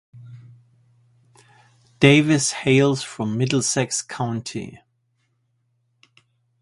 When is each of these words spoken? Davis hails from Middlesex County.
Davis 1.99 2.53
hails 2.53 3.03
from 3.03 3.37
Middlesex 3.37 4.01
County. 4.01 4.79